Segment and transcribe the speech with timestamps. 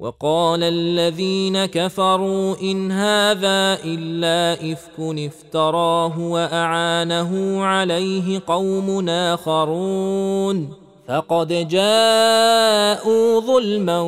[0.00, 10.68] وقال الذين كفروا إن هذا إلا إفك افتراه وأعانه عليه قوم آخرون.
[11.08, 14.00] فقد جاءوا ظلما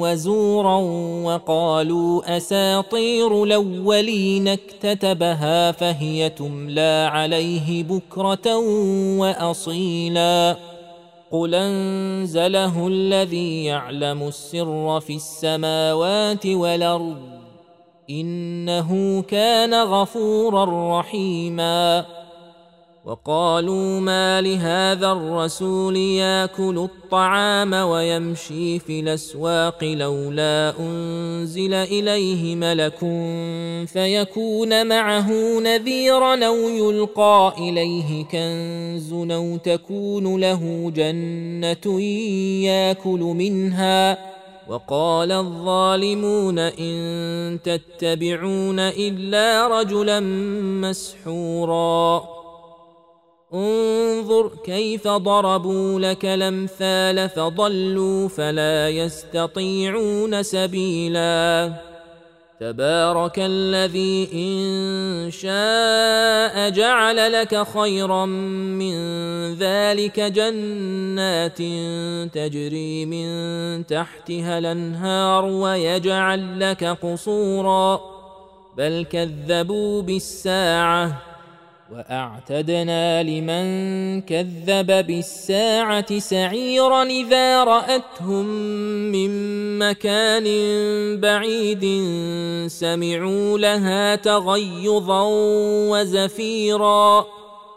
[0.00, 0.76] وزورا
[1.24, 8.56] وقالوا أساطير الأولين اكتتبها فهي تملى عليه بكرة
[9.18, 10.56] وأصيلا.
[11.30, 17.40] قل انزله الذي يعلم السر في السماوات والارض
[18.10, 22.06] انه كان غفورا رحيما
[23.04, 32.98] وقالوا ما لهذا الرسول ياكل الطعام ويمشي في الأسواق لولا أنزل إليه ملك
[33.92, 42.00] فيكون معه نذيرا أو يلقى إليه كنز أو تكون له جنة
[42.64, 44.30] ياكل منها.
[44.68, 50.20] وقال الظالمون إن تتبعون إلا رجلا
[50.80, 52.39] مسحورا.
[53.54, 61.72] انظر كيف ضربوا لك الأمثال فضلوا فلا يستطيعون سبيلا.
[62.60, 68.94] تبارك الذي إن شاء جعل لك خيرا من
[69.54, 71.58] ذلك جنات
[72.34, 73.26] تجري من
[73.86, 78.00] تحتها الأنهار ويجعل لك قصورا.
[78.76, 81.29] بل كذبوا بالساعة.
[81.92, 88.46] وأعتدنا لمن كذب بالساعة سعيرا إذا رأتهم
[89.12, 89.30] من
[89.78, 90.46] مكان
[91.20, 91.84] بعيد
[92.66, 95.22] سمعوا لها تغيظا
[95.90, 97.26] وزفيرا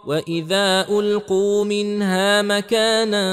[0.06, 3.24] وإذا ألقوا منها مكانا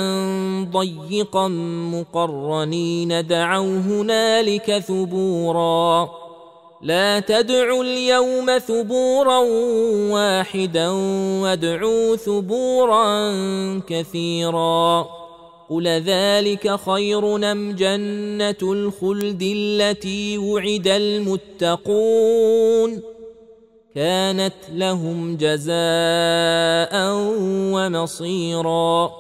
[0.73, 1.49] ضيقا
[1.93, 6.20] مقرنين دعوا هنالك ثبورا
[6.83, 9.39] لا تدعوا اليوم ثبورا
[10.13, 10.89] واحدا
[11.43, 13.33] وادعوا ثبورا
[13.89, 15.09] كثيرا
[15.71, 22.21] قل ذلك خير نم جنة الخلد التي وعد المتقون
[23.95, 26.93] كانت لهم جزاء
[27.75, 29.11] ومصيرا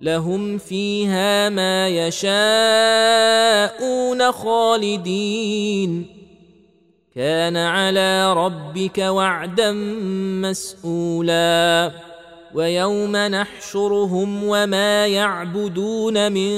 [0.00, 2.32] لهم فيها ما يشاءون
[4.32, 6.13] خالدين
[7.16, 9.72] كان على ربك وعدا
[10.42, 11.92] مسؤولا.
[12.54, 16.52] ويوم نحشرهم وما يعبدون من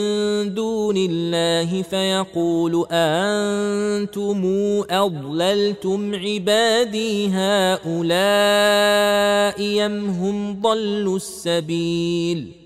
[0.54, 4.42] دون الله فيقول أأنتم
[4.90, 7.96] أضللتم عبادي هؤلاء
[9.86, 12.65] أم هم ضلوا السبيل؟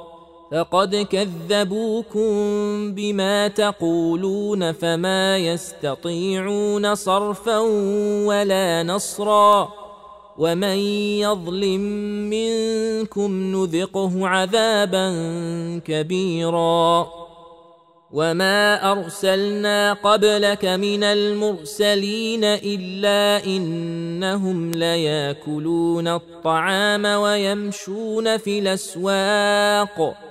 [0.51, 2.31] فقد كذبوكم
[2.95, 7.57] بما تقولون فما يستطيعون صرفا
[8.27, 9.73] ولا نصرا
[10.37, 10.77] ومن
[11.23, 11.81] يظلم
[12.29, 15.07] منكم نذقه عذابا
[15.85, 17.07] كبيرا
[18.11, 30.30] وما أرسلنا قبلك من المرسلين إلا إنهم ليأكلون الطعام ويمشون في الأسواق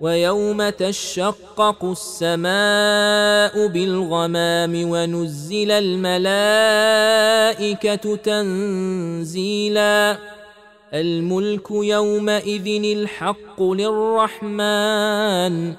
[0.00, 6.16] ويوم تشقق السماء بالغمام ونزل الملائكة
[8.16, 10.18] تنزيلا.
[10.94, 15.74] الملك يومئذ الحق للرحمن.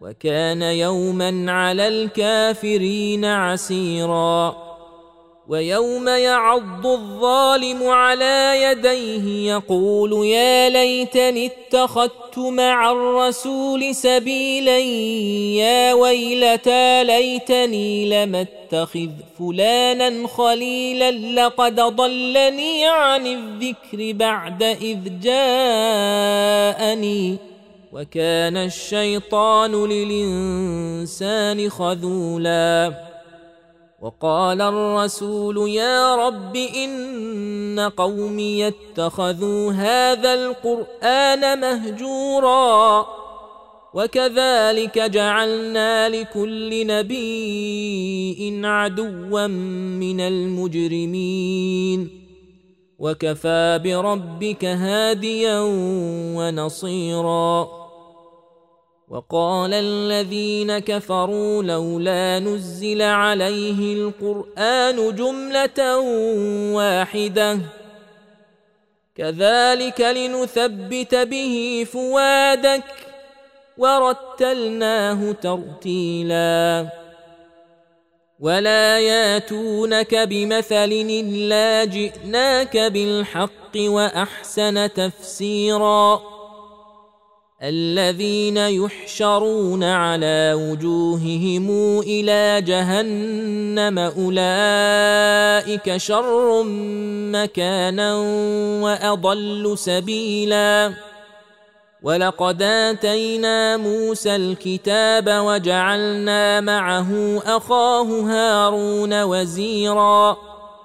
[0.00, 4.63] وكان يوما على الكافرين عسيرا.
[5.48, 14.78] ويوم يعض الظالم على يديه يقول يا ليتني اتخذت مع الرسول سبيلا
[15.58, 19.08] يا ويلتى ليتني لم اتخذ
[19.38, 26.64] فلانا خليلا لقد ضلني عن الذكر بعد إذ جاءني.
[27.92, 33.13] وكان الشيطان للإنسان خذولا.
[34.04, 43.06] وقال الرسول يا رب إن قومي اتخذوا هذا القرآن مهجورا
[43.94, 52.10] وكذلك جعلنا لكل نبي عدوا من المجرمين
[52.98, 55.60] وكفى بربك هاديا
[56.36, 57.83] ونصيرا
[59.08, 65.98] وقال الذين كفروا لولا نزل عليه القرآن جملة
[66.74, 67.58] واحدة.
[69.16, 72.84] كذلك لنثبت به فوادك
[73.78, 76.88] ورتلناه ترتيلا.
[78.40, 86.33] ولا ياتونك بمثل إلا جئناك بالحق وأحسن تفسيرا.
[87.64, 96.62] الذين يحشرون على وجوههم إلى جهنم أولئك شر
[97.32, 98.16] مكانا
[98.82, 100.92] وأضل سبيلا.
[102.02, 110.53] ولقد آتينا موسى الكتاب وجعلنا معه أخاه هارون وزيرا.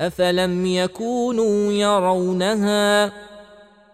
[0.00, 3.12] افلم يكونوا يرونها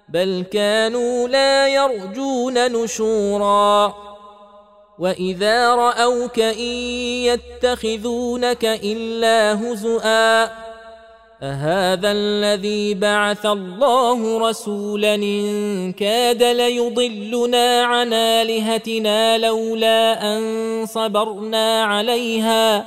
[0.09, 3.95] بل كانوا لا يرجون نشورا
[4.99, 6.59] واذا راوك ان
[7.29, 10.45] يتخذونك الا هزؤا
[11.43, 22.87] اهذا الذي بعث الله رسولا ان كاد ليضلنا عن الهتنا لولا ان صبرنا عليها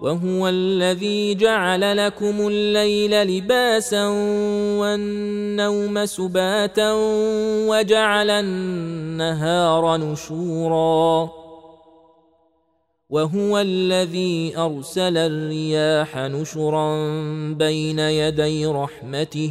[0.00, 4.08] وهو الذي جعل لكم الليل لباسا
[4.78, 6.92] والنوم سباتا
[7.68, 11.30] وجعل النهار نشورا.
[13.10, 16.88] وهو الذي أرسل الرياح نشرا
[17.58, 19.50] بين يدي رحمته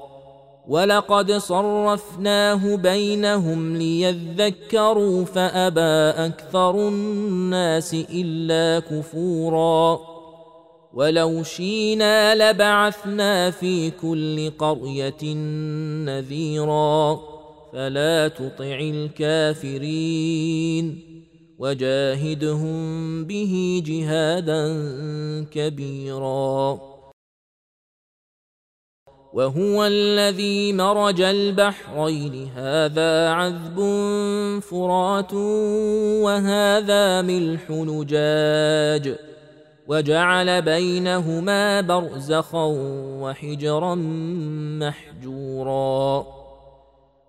[0.71, 9.99] ولقد صرفناه بينهم ليذكروا فابى أكثر الناس الا كفورا
[10.93, 15.33] ولو شينا لبعثنا في كل قريه
[16.05, 17.19] نذيرا
[17.73, 20.31] فلا تطع الكافرين
[21.59, 24.65] وجاهدهم به جهادا
[25.51, 26.90] كبيرا
[29.33, 32.49] وهو الذي مرج البحرين.
[32.55, 33.79] هذا عذب
[34.59, 35.33] فرات
[36.23, 39.15] وهذا ملح نجاج.
[39.87, 42.65] وجعل بينهما برزخا
[43.21, 43.95] وحجرا
[44.79, 46.25] محجورا.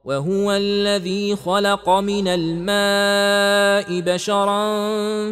[0.04, 4.62] وهو الذي خلق من الماء بشرا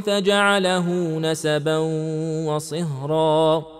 [0.00, 1.79] فجعله نسبا
[2.47, 3.80] وصهرا.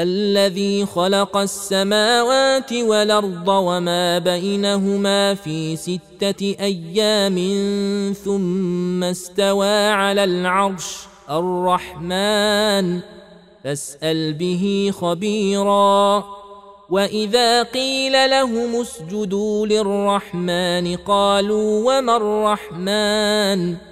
[0.00, 7.36] الذي خلق السماوات والأرض وما بينهما في ستة أيام
[8.24, 10.96] ثم استوى على العرش
[11.30, 13.00] الرحمن.
[13.64, 16.24] فاسأل به خبيرا.
[16.90, 23.91] وإذا قيل لهم اسجدوا للرحمن قالوا وما الرحمن؟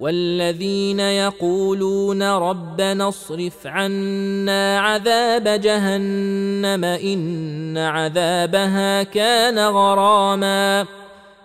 [0.00, 10.86] والذين يقولون ربنا اصرف عنا عذاب جهنم إن عذابها كان غراما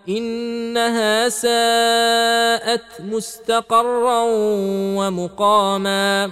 [0.09, 4.23] إنها ساءت مستقرا
[4.97, 6.31] ومقاما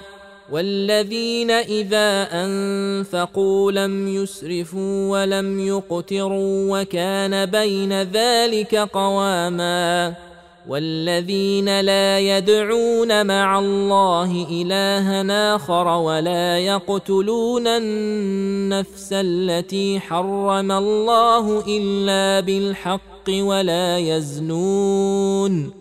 [0.52, 10.14] والذين إذا أنفقوا لم يسرفوا ولم يقتروا وكان بين ذلك قواما
[10.68, 23.30] والذين لا يدعون مع الله الها آخر ولا يقتلون النفس التي حرم الله إلا بالحق
[23.30, 25.81] ولا يزنون.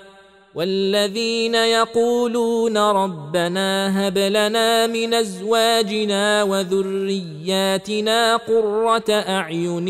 [0.55, 9.87] والذين يقولون ربنا هب لنا من أزواجنا وذرياتنا قرة أعين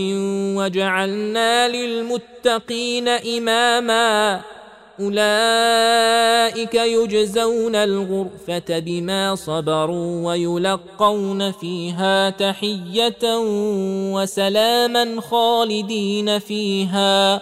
[0.57, 4.41] وجعلنا للمتقين إماما
[4.99, 13.37] أولئك يجزون الغرفة بما صبروا ويلقون فيها تحية
[14.13, 17.41] وسلاما خالدين فيها